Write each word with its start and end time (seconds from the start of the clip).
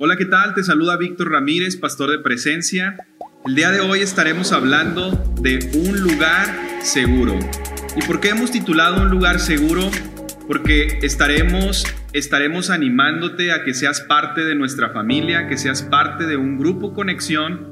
Hola, 0.00 0.16
¿qué 0.16 0.26
tal? 0.26 0.54
Te 0.54 0.62
saluda 0.62 0.96
Víctor 0.96 1.32
Ramírez, 1.32 1.76
pastor 1.76 2.12
de 2.12 2.20
presencia. 2.20 2.96
El 3.44 3.56
día 3.56 3.72
de 3.72 3.80
hoy 3.80 3.98
estaremos 3.98 4.52
hablando 4.52 5.10
de 5.40 5.58
un 5.74 6.00
lugar 6.00 6.46
seguro. 6.82 7.36
¿Y 7.96 8.06
por 8.06 8.20
qué 8.20 8.28
hemos 8.28 8.52
titulado 8.52 9.02
un 9.02 9.10
lugar 9.10 9.40
seguro? 9.40 9.90
Porque 10.46 11.00
estaremos, 11.02 11.84
estaremos 12.12 12.70
animándote 12.70 13.50
a 13.50 13.64
que 13.64 13.74
seas 13.74 14.00
parte 14.00 14.44
de 14.44 14.54
nuestra 14.54 14.90
familia, 14.90 15.48
que 15.48 15.56
seas 15.56 15.82
parte 15.82 16.28
de 16.28 16.36
un 16.36 16.58
grupo 16.58 16.94
conexión. 16.94 17.66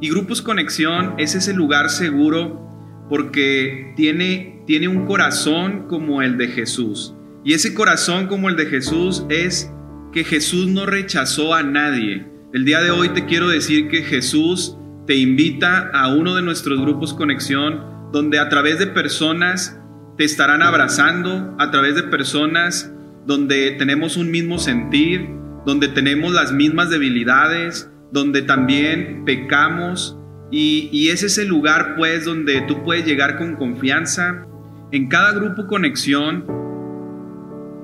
Y 0.00 0.08
Grupos 0.08 0.40
Conexión 0.40 1.16
es 1.18 1.34
ese 1.34 1.52
lugar 1.52 1.90
seguro 1.90 3.06
porque 3.10 3.92
tiene, 3.94 4.62
tiene 4.66 4.88
un 4.88 5.04
corazón 5.04 5.86
como 5.86 6.22
el 6.22 6.38
de 6.38 6.48
Jesús. 6.48 7.14
Y 7.44 7.52
ese 7.52 7.74
corazón 7.74 8.26
como 8.26 8.48
el 8.48 8.56
de 8.56 8.64
Jesús 8.64 9.26
es 9.28 9.70
que 10.12 10.24
Jesús 10.24 10.68
no 10.68 10.86
rechazó 10.86 11.54
a 11.54 11.62
nadie. 11.62 12.26
El 12.52 12.64
día 12.64 12.80
de 12.80 12.90
hoy 12.90 13.10
te 13.10 13.26
quiero 13.26 13.48
decir 13.48 13.88
que 13.88 14.02
Jesús 14.02 14.76
te 15.06 15.16
invita 15.16 15.90
a 15.92 16.08
uno 16.14 16.34
de 16.34 16.42
nuestros 16.42 16.80
grupos 16.80 17.14
conexión 17.14 18.10
donde 18.12 18.38
a 18.38 18.48
través 18.48 18.78
de 18.78 18.86
personas 18.86 19.78
te 20.16 20.24
estarán 20.24 20.62
abrazando, 20.62 21.54
a 21.58 21.70
través 21.70 21.94
de 21.94 22.04
personas 22.04 22.92
donde 23.26 23.72
tenemos 23.72 24.16
un 24.16 24.30
mismo 24.30 24.58
sentir, 24.58 25.28
donde 25.66 25.88
tenemos 25.88 26.32
las 26.32 26.52
mismas 26.52 26.88
debilidades, 26.88 27.90
donde 28.10 28.42
también 28.42 29.24
pecamos 29.26 30.18
y, 30.50 30.88
y 30.90 31.10
ese 31.10 31.26
es 31.26 31.36
el 31.36 31.48
lugar 31.48 31.94
pues 31.96 32.24
donde 32.24 32.62
tú 32.62 32.82
puedes 32.82 33.04
llegar 33.04 33.36
con 33.36 33.56
confianza. 33.56 34.46
En 34.90 35.08
cada 35.08 35.32
grupo 35.32 35.66
conexión 35.66 36.46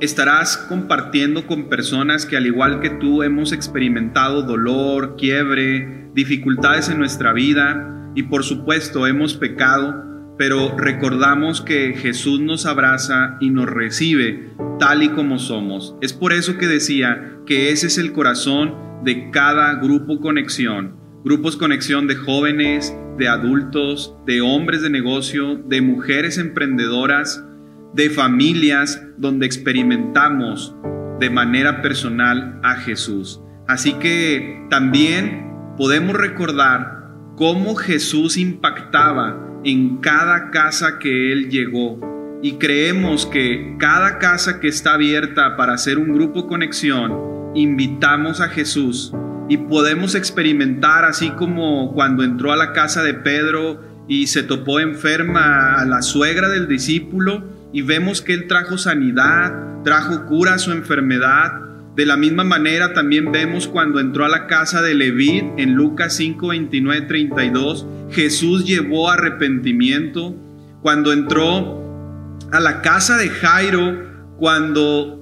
estarás 0.04 0.56
compartiendo 0.56 1.46
con 1.46 1.68
personas 1.68 2.26
que 2.26 2.36
al 2.36 2.46
igual 2.46 2.80
que 2.80 2.90
tú 2.90 3.22
hemos 3.22 3.52
experimentado 3.52 4.42
dolor, 4.42 5.16
quiebre, 5.16 6.10
dificultades 6.14 6.88
en 6.88 6.98
nuestra 6.98 7.32
vida 7.32 8.12
y 8.14 8.24
por 8.24 8.44
supuesto 8.44 9.06
hemos 9.06 9.34
pecado, 9.34 10.04
pero 10.38 10.76
recordamos 10.76 11.60
que 11.60 11.94
Jesús 11.94 12.40
nos 12.40 12.66
abraza 12.66 13.36
y 13.40 13.50
nos 13.50 13.66
recibe 13.66 14.50
tal 14.78 15.02
y 15.02 15.08
como 15.08 15.38
somos. 15.38 15.96
Es 16.00 16.12
por 16.12 16.32
eso 16.32 16.58
que 16.58 16.66
decía 16.66 17.38
que 17.46 17.70
ese 17.70 17.86
es 17.86 17.98
el 17.98 18.12
corazón 18.12 18.74
de 19.04 19.30
cada 19.30 19.74
grupo 19.74 20.20
conexión. 20.20 20.96
Grupos 21.24 21.56
conexión 21.56 22.06
de 22.06 22.16
jóvenes, 22.16 22.94
de 23.18 23.28
adultos, 23.28 24.14
de 24.26 24.40
hombres 24.40 24.82
de 24.82 24.90
negocio, 24.90 25.56
de 25.56 25.80
mujeres 25.80 26.38
emprendedoras, 26.38 27.44
de 27.94 28.10
familias 28.10 29.00
donde 29.16 29.46
experimentamos 29.46 30.74
de 31.20 31.30
manera 31.30 31.80
personal 31.80 32.58
a 32.62 32.74
Jesús. 32.76 33.40
Así 33.68 33.94
que 33.94 34.66
también 34.68 35.74
podemos 35.76 36.16
recordar 36.16 37.08
cómo 37.36 37.76
Jesús 37.76 38.36
impactaba 38.36 39.40
en 39.64 39.98
cada 39.98 40.50
casa 40.50 40.98
que 40.98 41.32
Él 41.32 41.50
llegó. 41.50 42.00
Y 42.42 42.54
creemos 42.54 43.26
que 43.26 43.76
cada 43.78 44.18
casa 44.18 44.60
que 44.60 44.68
está 44.68 44.94
abierta 44.94 45.56
para 45.56 45.72
hacer 45.72 45.98
un 45.98 46.12
grupo 46.12 46.46
conexión, 46.46 47.52
invitamos 47.54 48.40
a 48.40 48.48
Jesús 48.48 49.14
y 49.48 49.56
podemos 49.56 50.14
experimentar 50.14 51.04
así 51.04 51.30
como 51.30 51.92
cuando 51.94 52.22
entró 52.22 52.52
a 52.52 52.56
la 52.56 52.72
casa 52.72 53.02
de 53.02 53.14
Pedro 53.14 53.80
y 54.08 54.26
se 54.26 54.42
topó 54.42 54.80
enferma 54.80 55.80
a 55.80 55.84
la 55.86 56.02
suegra 56.02 56.48
del 56.48 56.68
discípulo 56.68 57.53
y 57.74 57.82
vemos 57.82 58.22
que 58.22 58.32
Él 58.34 58.46
trajo 58.46 58.78
sanidad, 58.78 59.82
trajo 59.82 60.26
cura 60.26 60.54
a 60.54 60.58
su 60.58 60.70
enfermedad. 60.70 61.60
De 61.96 62.06
la 62.06 62.16
misma 62.16 62.44
manera 62.44 62.92
también 62.92 63.32
vemos 63.32 63.66
cuando 63.66 63.98
entró 63.98 64.24
a 64.24 64.28
la 64.28 64.46
casa 64.46 64.80
de 64.80 64.94
Leví 64.94 65.42
en 65.56 65.74
Lucas 65.74 66.14
5, 66.14 66.48
29, 66.48 67.06
32, 67.06 67.84
Jesús 68.12 68.64
llevó 68.64 69.10
arrepentimiento. 69.10 70.36
Cuando 70.82 71.12
entró 71.12 72.38
a 72.52 72.60
la 72.60 72.80
casa 72.80 73.16
de 73.16 73.28
Jairo, 73.28 74.36
cuando 74.38 75.18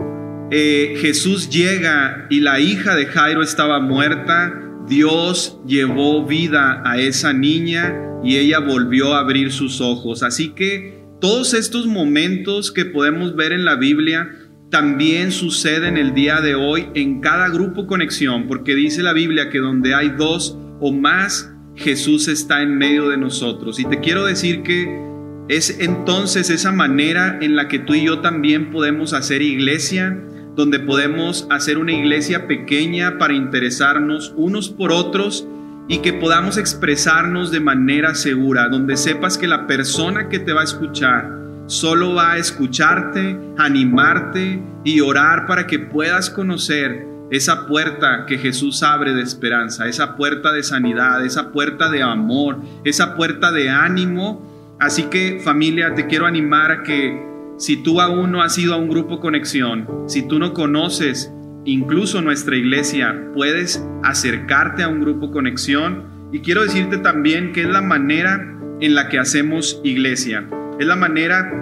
eh, 0.51 0.99
Jesús 1.01 1.49
llega 1.49 2.27
y 2.29 2.41
la 2.41 2.61
hija 2.61 2.95
de 2.95 3.07
Jairo 3.07 3.43
estaba 3.43 3.81
muerta, 3.81 4.61
Dios 4.87 5.59
llevó 5.67 6.27
vida 6.27 6.83
a 6.85 6.99
esa 6.99 7.33
niña 7.33 7.95
y 8.23 8.37
ella 8.37 8.59
volvió 8.59 9.15
a 9.15 9.21
abrir 9.21 9.53
sus 9.53 9.81
ojos. 9.81 10.23
Así 10.23 10.51
que 10.51 11.03
todos 11.23 11.55
estos 11.55 11.87
momentos 11.87 12.73
que 12.73 12.85
podemos 12.85 13.37
ver 13.37 13.53
en 13.53 13.65
la 13.65 13.77
Biblia 13.77 14.29
también 14.71 15.31
suceden 15.31 15.97
el 15.97 16.15
día 16.15 16.41
de 16.41 16.57
hoy 16.57 16.89
en 16.97 17.21
cada 17.21 17.49
grupo 17.49 17.87
conexión, 17.87 18.49
porque 18.49 18.75
dice 18.75 19.05
la 19.05 19.13
Biblia 19.13 19.49
que 19.49 19.61
donde 19.61 19.95
hay 19.95 20.09
dos 20.09 20.59
o 20.81 20.93
más, 20.93 21.55
Jesús 21.77 22.27
está 22.27 22.61
en 22.63 22.77
medio 22.77 23.09
de 23.09 23.19
nosotros. 23.19 23.79
Y 23.79 23.85
te 23.85 24.01
quiero 24.01 24.25
decir 24.25 24.65
que 24.65 25.01
es 25.49 25.79
entonces 25.79 26.51
esa 26.51 26.73
manera 26.73 27.39
en 27.41 27.55
la 27.55 27.69
que 27.69 27.79
tú 27.79 27.95
y 27.95 28.05
yo 28.05 28.19
también 28.19 28.73
podemos 28.73 29.13
hacer 29.13 29.43
iglesia, 29.43 30.21
donde 30.57 30.81
podemos 30.81 31.47
hacer 31.51 31.79
una 31.79 31.93
iglesia 31.93 32.49
pequeña 32.49 33.19
para 33.19 33.35
interesarnos 33.35 34.35
unos 34.37 34.71
por 34.71 34.91
otros 34.91 35.47
y 35.89 35.99
que 35.99 36.13
podamos 36.13 36.57
expresarnos 36.57 37.51
de 37.51 37.61
manera 37.61 38.15
segura, 38.15 38.69
donde 38.69 38.97
sepas 38.97 39.37
que 39.37 39.47
la 39.47 39.67
persona 39.67 40.29
que 40.29 40.39
te 40.39 40.53
va 40.53 40.61
a 40.63 40.65
escuchar 40.65 41.43
solo 41.67 42.15
va 42.15 42.33
a 42.33 42.39
escucharte, 42.39 43.39
animarte 43.57 44.63
y 44.85 45.01
orar 45.01 45.47
para 45.47 45.67
que 45.67 45.79
puedas 45.79 46.31
conocer 46.31 47.07
esa 47.31 47.67
puerta 47.67 48.27
que 48.27 48.37
Jesús 48.37 48.83
abre 48.83 49.15
de 49.15 49.23
esperanza, 49.23 49.87
esa 49.87 50.17
puerta 50.17 50.53
de 50.53 50.63
sanidad, 50.63 51.25
esa 51.25 51.51
puerta 51.51 51.89
de 51.89 52.03
amor, 52.03 52.59
esa 52.85 53.17
puerta 53.17 53.51
de 53.53 53.71
ánimo. 53.71 54.77
Así 54.79 55.05
que 55.05 55.41
familia, 55.43 55.95
te 55.95 56.07
quiero 56.07 56.27
animar 56.27 56.71
a 56.71 56.83
que 56.83 57.23
si 57.57 57.83
tú 57.83 58.01
aún 58.01 58.33
no 58.33 58.43
has 58.43 58.59
ido 58.59 58.75
a 58.75 58.77
un 58.77 58.89
grupo 58.89 59.19
conexión, 59.21 59.89
si 60.07 60.29
tú 60.29 60.39
no 60.39 60.53
conoces 60.53 61.33
incluso 61.65 62.23
nuestra 62.23 62.57
iglesia, 62.57 63.31
puedes 63.35 63.85
acercarte 64.03 64.83
a 64.83 64.89
un 64.89 65.01
grupo 65.01 65.31
conexión 65.31 66.05
y 66.33 66.41
quiero 66.41 66.63
decirte 66.63 66.99
también 66.99 67.53
que 67.53 67.63
es 67.63 67.69
la 67.69 67.83
manera 67.83 68.59
en 68.81 68.95
la 68.95 69.09
que 69.09 69.19
hacemos 69.19 69.81
iglesia. 69.85 70.49
Es 70.81 70.87
la 70.87 70.97
manera 70.97 71.53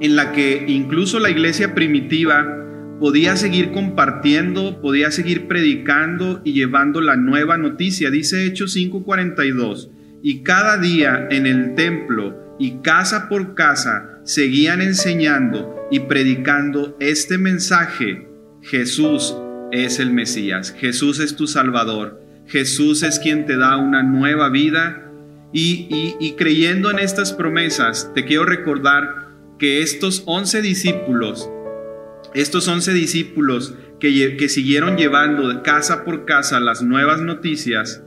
en 0.00 0.16
la 0.16 0.32
que 0.32 0.64
incluso 0.68 1.18
la 1.18 1.30
iglesia 1.30 1.74
primitiva 1.74 2.46
podía 3.00 3.36
seguir 3.36 3.72
compartiendo, 3.72 4.80
podía 4.80 5.10
seguir 5.10 5.48
predicando 5.48 6.40
y 6.44 6.52
llevando 6.52 7.00
la 7.00 7.16
nueva 7.16 7.56
noticia. 7.56 8.10
Dice 8.10 8.44
Hechos 8.44 8.76
5:42, 8.76 9.90
y 10.22 10.42
cada 10.42 10.78
día 10.78 11.26
en 11.30 11.46
el 11.46 11.74
templo 11.74 12.56
y 12.58 12.78
casa 12.82 13.28
por 13.28 13.54
casa 13.54 14.20
seguían 14.22 14.80
enseñando 14.80 15.88
y 15.90 16.00
predicando 16.00 16.96
este 17.00 17.36
mensaje 17.36 18.33
Jesús 18.64 19.36
es 19.72 20.00
el 20.00 20.10
Mesías, 20.10 20.74
Jesús 20.78 21.20
es 21.20 21.36
tu 21.36 21.46
Salvador, 21.46 22.22
Jesús 22.46 23.02
es 23.02 23.18
quien 23.18 23.44
te 23.44 23.58
da 23.58 23.76
una 23.76 24.02
nueva 24.02 24.48
vida. 24.48 25.10
Y, 25.52 26.34
creyendo 26.36 26.90
en 26.90 26.98
estas 26.98 27.32
promesas, 27.32 28.10
te 28.12 28.24
quiero 28.24 28.44
recordar 28.44 29.28
que 29.58 29.82
estos 29.82 30.24
once 30.26 30.60
discípulos, 30.62 31.48
estos 32.34 32.66
once 32.66 32.92
discípulos 32.92 33.74
que, 34.00 34.36
que 34.36 34.48
siguieron 34.48 34.96
llevando 34.96 35.62
casa 35.62 36.04
por 36.04 36.24
casa 36.24 36.58
las 36.58 36.82
nuevas 36.82 37.20
noticias, 37.20 38.02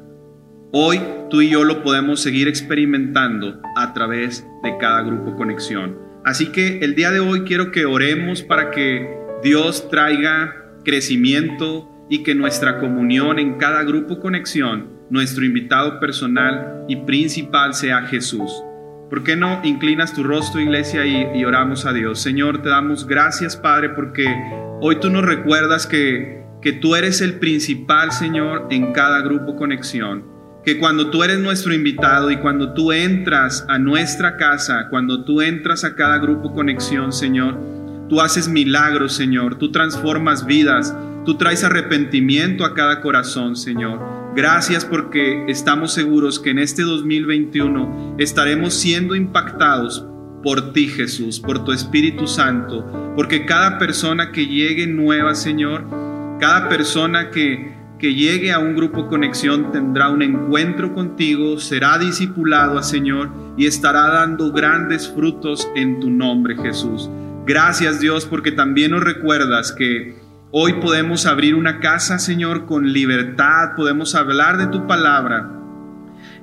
hoy 0.73 0.99
tú 1.29 1.41
y 1.41 1.51
yo 1.51 1.63
lo 1.63 1.83
podemos 1.83 2.19
seguir 2.19 2.49
experimentando 2.49 3.61
a 3.77 3.93
través 3.93 4.45
de 4.63 4.77
cada 4.77 5.03
grupo 5.03 5.37
conexión. 5.37 5.97
Así 6.25 6.47
que 6.47 6.79
el 6.79 6.95
día 6.95 7.11
de 7.11 7.21
hoy 7.21 7.41
quiero 7.41 7.71
que 7.71 7.85
oremos 7.85 8.41
para 8.41 8.71
que 8.71 9.17
Dios 9.43 9.89
traiga 9.89 10.71
crecimiento 10.83 11.89
y 12.09 12.23
que 12.23 12.33
nuestra 12.33 12.79
comunión 12.79 13.39
en 13.39 13.57
cada 13.57 13.83
grupo 13.83 14.19
conexión, 14.19 14.89
nuestro 15.09 15.45
invitado 15.45 15.99
personal 15.99 16.85
y 16.87 16.95
principal 16.97 17.73
sea 17.73 18.03
Jesús. 18.03 18.51
¿Por 19.09 19.23
qué 19.23 19.35
no 19.35 19.61
inclinas 19.63 20.13
tu 20.13 20.23
rostro, 20.23 20.59
iglesia, 20.59 21.05
y, 21.05 21.39
y, 21.39 21.45
oramos 21.45 21.85
a 21.85 21.93
Dios? 21.93 22.19
Señor, 22.19 22.61
te 22.61 22.69
damos 22.69 23.07
gracias, 23.07 23.55
Padre, 23.55 23.89
porque 23.89 24.25
hoy 24.81 24.97
tú 24.99 25.09
nos 25.09 25.23
recuerdas 25.23 25.87
que, 25.87 26.43
que 26.61 26.73
tú 26.73 26.95
eres 26.95 27.21
el 27.21 27.35
principal, 27.35 28.11
Señor, 28.11 28.67
en 28.69 28.91
cada 28.91 29.21
grupo 29.21 29.55
conexión. 29.55 30.25
Que 30.65 30.77
cuando 30.77 31.09
tú 31.09 31.23
eres 31.23 31.39
nuestro 31.39 31.73
invitado 31.73 32.31
y 32.31 32.37
cuando 32.37 32.73
tú 32.73 32.91
entras 32.91 33.65
a 33.69 33.77
nuestra 33.77 34.35
casa, 34.35 34.87
cuando 34.89 35.23
tú 35.23 35.41
entras 35.41 35.85
a 35.85 35.95
cada 35.95 36.17
grupo 36.17 36.51
conexión, 36.51 37.13
Señor, 37.13 37.76
Tú 38.09 38.21
haces 38.21 38.47
milagros, 38.47 39.13
Señor. 39.13 39.55
Tú 39.55 39.71
transformas 39.71 40.45
vidas. 40.45 40.95
Tú 41.25 41.35
traes 41.35 41.63
arrepentimiento 41.63 42.63
a 42.63 42.73
cada 42.73 43.01
corazón, 43.01 43.55
Señor. 43.55 43.99
Gracias 44.35 44.85
porque 44.85 45.45
estamos 45.47 45.93
seguros 45.93 46.39
que 46.39 46.51
en 46.51 46.59
este 46.59 46.83
2021 46.83 48.15
estaremos 48.17 48.73
siendo 48.73 49.15
impactados 49.15 50.05
por 50.43 50.71
ti, 50.71 50.87
Jesús, 50.87 51.39
por 51.39 51.65
tu 51.65 51.71
Espíritu 51.71 52.27
Santo. 52.27 53.13
Porque 53.15 53.45
cada 53.45 53.77
persona 53.77 54.31
que 54.31 54.45
llegue 54.45 54.87
nueva, 54.87 55.35
Señor, 55.35 55.85
cada 56.39 56.69
persona 56.69 57.31
que 57.31 57.77
que 57.99 58.13
llegue 58.13 58.51
a 58.51 58.59
un 58.59 58.75
grupo 58.75 59.07
conexión 59.07 59.71
tendrá 59.71 60.09
un 60.09 60.21
encuentro 60.21 60.93
contigo, 60.93 61.57
será 61.57 61.97
discipulado, 61.97 62.81
Señor, 62.83 63.31
y 63.57 63.65
estará 63.65 64.07
dando 64.09 64.51
grandes 64.51 65.07
frutos 65.07 65.67
en 65.75 65.99
tu 65.99 66.09
nombre, 66.09 66.55
Jesús. 66.57 67.09
Gracias 67.47 68.01
Dios 68.01 68.25
porque 68.25 68.51
también 68.51 68.91
nos 68.91 69.01
recuerdas 69.05 69.71
que 69.71 70.19
hoy 70.51 70.73
podemos 70.81 71.25
abrir 71.25 71.55
una 71.55 71.79
casa, 71.79 72.19
Señor, 72.19 72.65
con 72.65 72.91
libertad, 72.91 73.69
podemos 73.77 74.15
hablar 74.15 74.57
de 74.57 74.67
tu 74.67 74.85
palabra. 74.85 75.49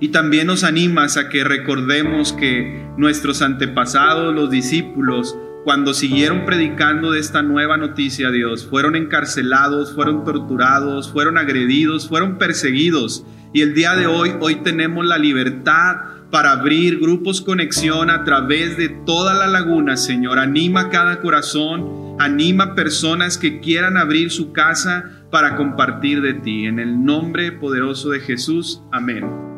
Y 0.00 0.08
también 0.08 0.46
nos 0.46 0.64
animas 0.64 1.18
a 1.18 1.28
que 1.28 1.44
recordemos 1.44 2.32
que 2.32 2.88
nuestros 2.96 3.42
antepasados, 3.42 4.34
los 4.34 4.48
discípulos, 4.50 5.36
cuando 5.64 5.92
siguieron 5.92 6.46
predicando 6.46 7.10
de 7.10 7.20
esta 7.20 7.42
nueva 7.42 7.76
noticia, 7.76 8.30
Dios, 8.30 8.66
fueron 8.66 8.96
encarcelados, 8.96 9.94
fueron 9.94 10.24
torturados, 10.24 11.12
fueron 11.12 11.36
agredidos, 11.36 12.08
fueron 12.08 12.38
perseguidos. 12.38 13.26
Y 13.52 13.60
el 13.60 13.74
día 13.74 13.94
de 13.94 14.06
hoy, 14.06 14.32
hoy 14.40 14.56
tenemos 14.62 15.04
la 15.04 15.18
libertad 15.18 15.96
para 16.34 16.50
abrir 16.50 16.98
grupos 16.98 17.40
conexión 17.40 18.10
a 18.10 18.24
través 18.24 18.76
de 18.76 18.88
toda 18.88 19.34
la 19.34 19.46
laguna, 19.46 19.96
Señor. 19.96 20.40
Anima 20.40 20.90
cada 20.90 21.20
corazón, 21.20 22.16
anima 22.18 22.74
personas 22.74 23.38
que 23.38 23.60
quieran 23.60 23.96
abrir 23.96 24.32
su 24.32 24.52
casa 24.52 25.28
para 25.30 25.54
compartir 25.54 26.22
de 26.22 26.34
ti. 26.34 26.66
En 26.66 26.80
el 26.80 27.04
nombre 27.04 27.52
poderoso 27.52 28.10
de 28.10 28.18
Jesús, 28.18 28.82
amén. 28.90 29.53